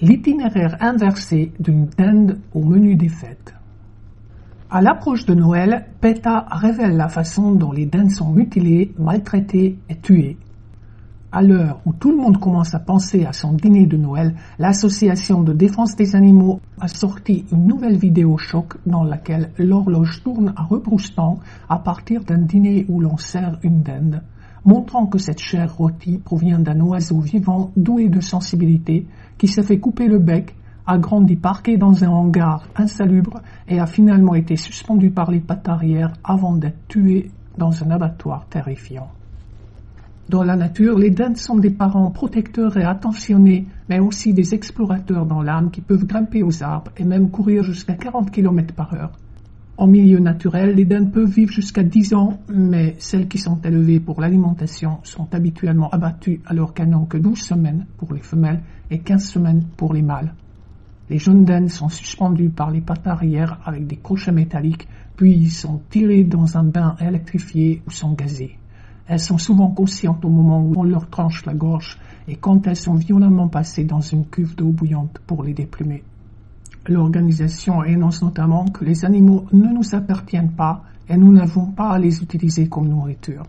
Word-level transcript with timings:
L'itinéraire 0.00 0.76
inversé 0.80 1.50
d'une 1.58 1.86
dinde 1.86 2.38
au 2.54 2.62
menu 2.62 2.94
des 2.94 3.08
fêtes. 3.08 3.52
À 4.70 4.80
l'approche 4.80 5.26
de 5.26 5.34
Noël, 5.34 5.86
PETA 6.00 6.46
révèle 6.52 6.96
la 6.96 7.08
façon 7.08 7.52
dont 7.56 7.72
les 7.72 7.86
dindes 7.86 8.12
sont 8.12 8.30
mutilées, 8.30 8.92
maltraitées 8.96 9.76
et 9.88 9.96
tuées. 9.96 10.36
À 11.32 11.42
l'heure 11.42 11.80
où 11.84 11.92
tout 11.92 12.12
le 12.12 12.16
monde 12.16 12.38
commence 12.38 12.76
à 12.76 12.78
penser 12.78 13.24
à 13.24 13.32
son 13.32 13.54
dîner 13.54 13.86
de 13.86 13.96
Noël, 13.96 14.36
l'association 14.60 15.42
de 15.42 15.52
défense 15.52 15.96
des 15.96 16.14
animaux 16.14 16.60
a 16.80 16.86
sorti 16.86 17.44
une 17.50 17.66
nouvelle 17.66 17.96
vidéo 17.96 18.38
choc 18.38 18.76
dans 18.86 19.02
laquelle 19.02 19.50
l'horloge 19.58 20.22
tourne 20.22 20.54
à 20.56 20.62
rebrousse-temps 20.62 21.40
à 21.68 21.78
partir 21.80 22.22
d'un 22.22 22.38
dîner 22.38 22.86
où 22.88 23.00
l'on 23.00 23.16
sert 23.16 23.58
une 23.64 23.82
dinde, 23.82 24.22
montrant 24.64 25.06
que 25.06 25.18
cette 25.18 25.40
chair 25.40 25.76
rôtie 25.76 26.18
provient 26.18 26.58
d'un 26.58 26.80
oiseau 26.80 27.20
vivant 27.20 27.70
doué 27.76 28.08
de 28.08 28.20
sensibilité 28.20 29.06
qui 29.38 29.48
s'est 29.48 29.62
fait 29.62 29.78
couper 29.78 30.08
le 30.08 30.18
bec, 30.18 30.54
a 30.86 30.96
grandi 30.96 31.36
parqué 31.36 31.76
dans 31.76 32.02
un 32.02 32.08
hangar 32.08 32.66
insalubre 32.74 33.42
et 33.68 33.78
a 33.78 33.86
finalement 33.86 34.34
été 34.34 34.56
suspendu 34.56 35.10
par 35.10 35.30
les 35.30 35.40
pattes 35.40 35.68
arrière 35.68 36.14
avant 36.24 36.56
d'être 36.56 36.88
tué 36.88 37.30
dans 37.58 37.84
un 37.84 37.90
abattoir 37.90 38.46
terrifiant. 38.48 39.08
Dans 40.28 40.42
la 40.42 40.56
nature, 40.56 40.98
les 40.98 41.10
dindes 41.10 41.38
sont 41.38 41.56
des 41.56 41.70
parents 41.70 42.10
protecteurs 42.10 42.76
et 42.76 42.84
attentionnés, 42.84 43.66
mais 43.88 43.98
aussi 43.98 44.34
des 44.34 44.54
explorateurs 44.54 45.24
dans 45.24 45.42
l'âme 45.42 45.70
qui 45.70 45.80
peuvent 45.80 46.04
grimper 46.04 46.42
aux 46.42 46.62
arbres 46.62 46.90
et 46.98 47.04
même 47.04 47.30
courir 47.30 47.62
jusqu'à 47.62 47.94
40 47.94 48.30
km 48.30 48.74
par 48.74 48.92
heure. 48.92 49.12
En 49.80 49.86
milieu 49.86 50.18
naturel, 50.18 50.74
les 50.74 50.84
dindes 50.84 51.12
peuvent 51.12 51.30
vivre 51.30 51.52
jusqu'à 51.52 51.84
10 51.84 52.12
ans, 52.14 52.40
mais 52.48 52.96
celles 52.98 53.28
qui 53.28 53.38
sont 53.38 53.60
élevées 53.62 54.00
pour 54.00 54.20
l'alimentation 54.20 54.98
sont 55.04 55.32
habituellement 55.32 55.88
abattues 55.90 56.40
alors 56.46 56.74
qu'elles 56.74 56.88
n'ont 56.88 57.06
que 57.06 57.16
12 57.16 57.38
semaines 57.38 57.86
pour 57.96 58.12
les 58.12 58.20
femelles 58.20 58.60
et 58.90 58.98
15 58.98 59.24
semaines 59.24 59.62
pour 59.76 59.94
les 59.94 60.02
mâles. 60.02 60.34
Les 61.08 61.20
jeunes 61.20 61.44
dindes 61.44 61.70
sont 61.70 61.88
suspendues 61.88 62.50
par 62.50 62.72
les 62.72 62.80
pattes 62.80 63.06
arrière 63.06 63.60
avec 63.64 63.86
des 63.86 63.98
crochets 63.98 64.32
métalliques, 64.32 64.88
puis 65.14 65.48
sont 65.48 65.80
tirées 65.90 66.24
dans 66.24 66.58
un 66.58 66.64
bain 66.64 66.96
électrifié 66.98 67.80
ou 67.86 67.92
sont 67.92 68.14
gazées. 68.14 68.58
Elles 69.06 69.20
sont 69.20 69.38
souvent 69.38 69.70
conscientes 69.70 70.24
au 70.24 70.28
moment 70.28 70.60
où 70.60 70.72
on 70.76 70.82
leur 70.82 71.08
tranche 71.08 71.46
la 71.46 71.54
gorge 71.54 72.00
et 72.26 72.34
quand 72.34 72.66
elles 72.66 72.74
sont 72.74 72.94
violemment 72.94 73.46
passées 73.46 73.84
dans 73.84 74.00
une 74.00 74.26
cuve 74.26 74.56
d'eau 74.56 74.72
bouillante 74.72 75.20
pour 75.24 75.44
les 75.44 75.54
déplumer. 75.54 76.02
L'organisation 76.88 77.84
énonce 77.84 78.22
notamment 78.22 78.64
que 78.66 78.84
les 78.84 79.04
animaux 79.04 79.44
ne 79.52 79.68
nous 79.68 79.94
appartiennent 79.94 80.52
pas 80.52 80.84
et 81.08 81.16
nous 81.16 81.32
n'avons 81.32 81.66
pas 81.66 81.90
à 81.90 81.98
les 81.98 82.22
utiliser 82.22 82.68
comme 82.68 82.88
nourriture. 82.88 83.44